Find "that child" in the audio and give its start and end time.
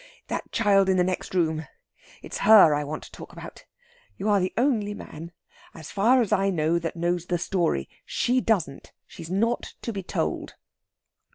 0.29-0.89